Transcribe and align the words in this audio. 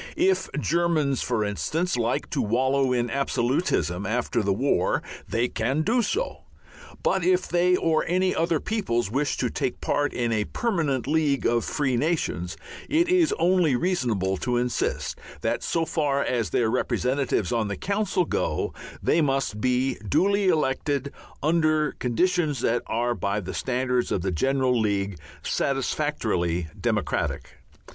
If 0.17 0.49
Germans, 0.59 1.21
for 1.21 1.43
instance, 1.45 1.95
like 1.95 2.27
to 2.31 2.41
wallow 2.41 2.91
in 2.91 3.11
absolutism 3.11 4.03
after 4.07 4.41
the 4.41 4.51
war 4.51 5.03
they 5.29 5.47
can 5.47 5.83
do 5.83 6.01
so. 6.01 6.45
But 7.03 7.23
if 7.23 7.47
they 7.47 7.75
or 7.75 8.03
any 8.07 8.33
other 8.35 8.59
peoples 8.59 9.11
wish 9.11 9.37
to 9.37 9.51
take 9.51 9.79
part 9.79 10.11
in 10.11 10.31
a 10.31 10.45
permanent 10.45 11.05
League 11.05 11.45
of 11.45 11.63
Free 11.65 11.97
Nations 11.97 12.57
it 12.89 13.09
is 13.09 13.31
only 13.37 13.75
reasonable 13.75 14.37
to 14.37 14.57
insist 14.57 15.19
that 15.41 15.61
so 15.61 15.85
far 15.85 16.23
as 16.23 16.49
their 16.49 16.71
representatives 16.71 17.51
on 17.51 17.67
the 17.67 17.77
council 17.77 18.25
go 18.25 18.73
they 19.03 19.21
must 19.21 19.61
be 19.61 19.99
duly 20.09 20.47
elected 20.47 21.13
under 21.43 21.91
conditions 21.99 22.61
that 22.61 22.81
are 22.87 23.13
by 23.13 23.39
the 23.39 23.53
standards 23.53 24.11
of 24.11 24.23
the 24.23 24.31
general 24.31 24.79
league 24.79 25.19
satisfactorily 25.43 26.69
democratic. 26.81 27.57